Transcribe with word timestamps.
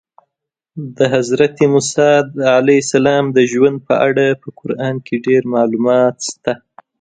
د 0.97 0.99
حضرت 1.13 1.55
موسی 1.73 2.11
د 3.37 3.39
ژوند 3.51 3.77
په 3.87 3.95
اړه 4.07 4.25
په 4.41 4.47
قرآن 4.59 4.95
کې 5.05 5.15
ډېر 5.25 5.43
معلومات 5.55 6.15
شته. 6.29 6.53